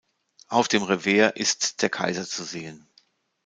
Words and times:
Auf 0.47 0.67
dem 0.67 0.81
Revers 0.81 1.33
ist 1.35 1.83
der 1.83 1.91
Kaiser 1.91 2.25
zu 2.25 2.43
sehen. 2.43 2.87